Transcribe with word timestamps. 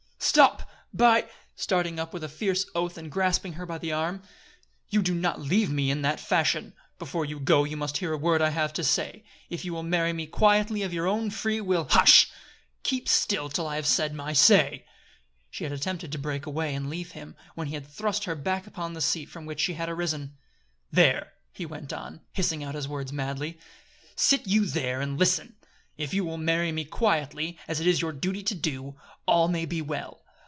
"Stop! 0.23 0.69
By!" 0.93 1.27
starting 1.57 1.99
up 1.99 2.13
with 2.13 2.23
a 2.23 2.29
fierce 2.29 2.65
oath 2.73 2.97
and 2.97 3.11
grasping 3.11 3.53
her 3.53 3.65
by 3.65 3.77
the 3.79 3.91
arm. 3.91 4.21
"You 4.87 5.01
do 5.01 5.13
not 5.15 5.41
leave 5.41 5.69
me 5.71 5.91
in 5.91 6.03
that 6.03 6.21
fashion. 6.21 6.73
Before 6.99 7.25
you 7.25 7.37
go 7.37 7.63
you 7.65 7.75
must 7.75 7.97
hear 7.97 8.13
a 8.13 8.17
word 8.17 8.41
I 8.41 8.51
have 8.51 8.71
to 8.73 8.83
say. 8.83 9.25
If 9.49 9.65
you 9.65 9.73
will 9.73 9.83
marry 9.83 10.13
me 10.13 10.27
quietly 10.27 10.83
of 10.83 10.93
your 10.93 11.05
own 11.05 11.31
free 11.31 11.59
will 11.59 11.85
Hush! 11.89 12.29
keep 12.83 13.09
still 13.09 13.49
till 13.49 13.67
I 13.67 13.75
have 13.75 13.87
said 13.87 14.13
my 14.13 14.31
say!" 14.31 14.85
She 15.49 15.63
had 15.65 15.73
attempted 15.73 16.13
to 16.13 16.17
break 16.19 16.45
away 16.45 16.75
and 16.75 16.87
leave 16.89 17.11
him, 17.11 17.35
when 17.55 17.67
he 17.67 17.73
had 17.73 17.87
thrust 17.87 18.23
her 18.25 18.35
back 18.35 18.65
upon 18.67 18.93
the 18.93 19.01
seat 19.01 19.25
from 19.27 19.45
which 19.45 19.59
she 19.59 19.73
had 19.73 19.89
arisen. 19.89 20.37
"There!" 20.91 21.33
he 21.51 21.65
went 21.65 21.91
on, 21.91 22.21
hissing 22.31 22.63
out 22.63 22.75
his 22.75 22.87
words 22.87 23.11
madly. 23.11 23.59
"Sit 24.15 24.47
you 24.47 24.65
there 24.67 25.01
and 25.01 25.17
listen: 25.19 25.57
If 25.97 26.13
you 26.13 26.23
will 26.23 26.37
marry 26.37 26.71
me 26.71 26.85
quietly, 26.85 27.59
as 27.67 27.81
it 27.81 27.85
is 27.85 28.01
your 28.01 28.13
duty 28.13 28.43
to 28.43 28.55
do, 28.55 28.95
all 29.27 29.47
may 29.49 29.65
be 29.65 29.81
well. 29.81 30.19